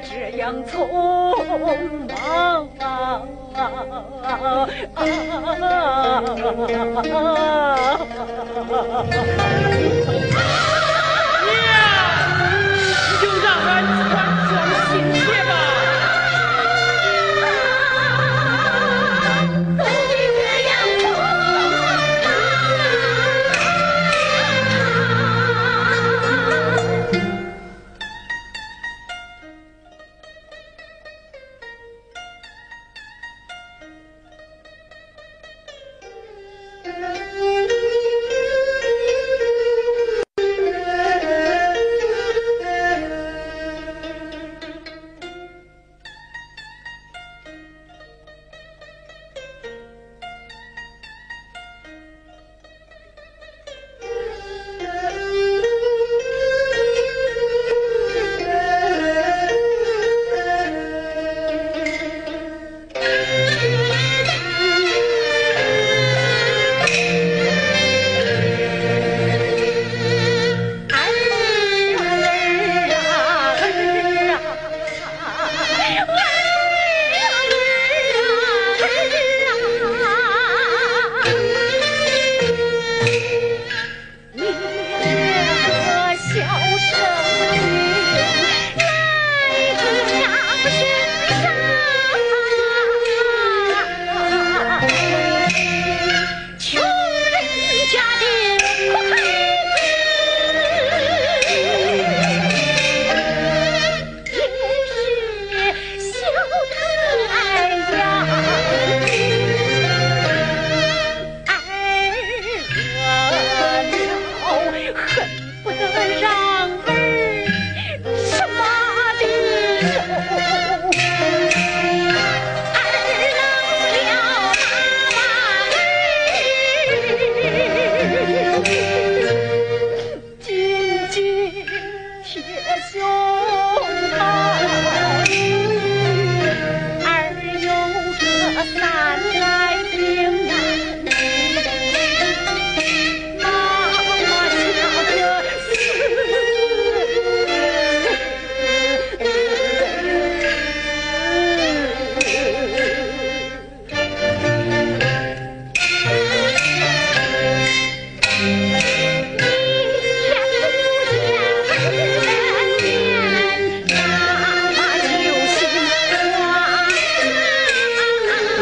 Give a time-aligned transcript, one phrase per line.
[0.00, 0.86] 这样匆
[2.08, 3.22] 忙啊！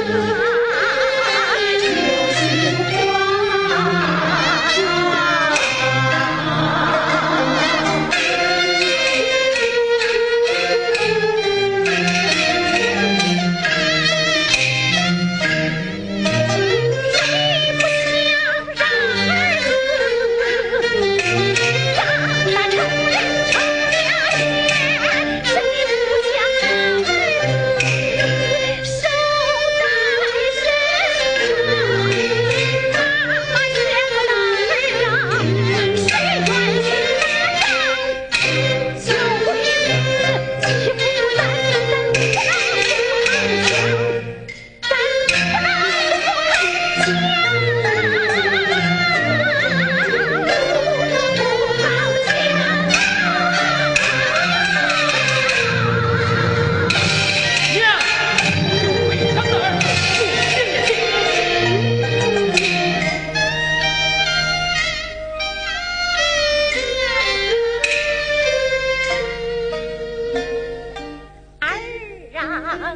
[0.07, 0.46] Thank you.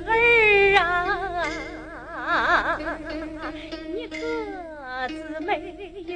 [0.07, 0.15] 儿
[0.79, 1.43] 啊，
[3.95, 4.17] 你个
[5.09, 5.75] 子没
[6.07, 6.15] 有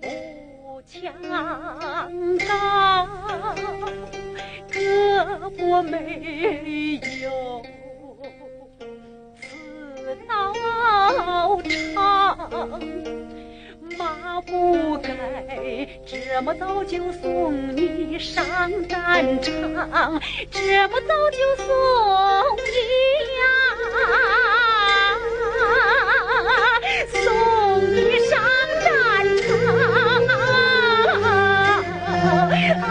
[0.00, 1.12] 步强
[2.48, 2.52] 高，
[4.70, 4.78] 胳
[5.56, 7.26] 膊没有
[9.40, 9.42] 刺
[10.28, 10.52] 刀
[11.62, 12.38] 长，
[13.98, 15.10] 马不敢。
[16.06, 18.44] 这么早就送你上
[18.88, 20.20] 战场，
[20.50, 21.66] 这么早就送
[22.56, 22.68] 你
[23.40, 23.42] 呀，
[27.12, 27.22] 送
[27.94, 28.30] 你上
[28.82, 28.88] 战
[29.42, 29.48] 场。
[32.82, 32.86] 啊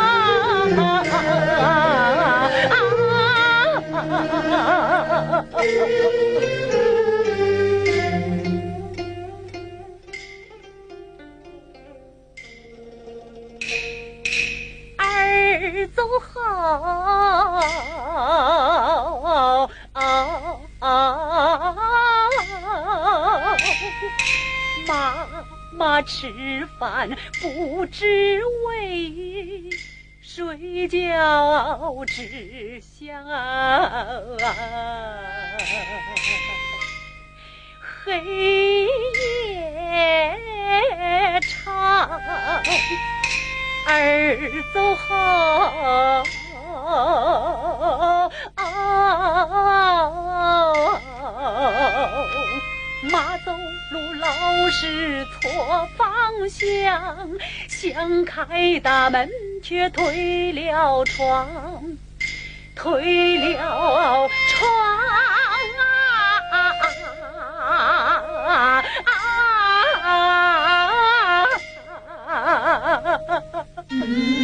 [27.42, 29.69] 不知为，
[30.22, 31.14] 谁觉
[32.06, 33.24] 只想
[38.06, 40.40] 黑夜
[41.42, 42.19] 长。
[43.86, 45.04] 儿走好，
[53.12, 53.52] 马走
[53.92, 54.30] 路老
[54.69, 55.89] 是错
[56.40, 57.30] 方向，
[57.68, 59.30] 想开大门
[59.62, 61.50] 却推了窗，
[62.76, 64.72] 推了窗
[68.46, 68.84] 啊！
[73.92, 74.36] 儿